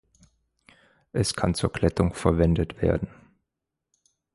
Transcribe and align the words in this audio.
Es 1.11 1.35
kann 1.35 1.53
zur 1.53 1.71
Glättung 1.71 2.15
verwendet 2.15 2.81
werden. 2.81 3.07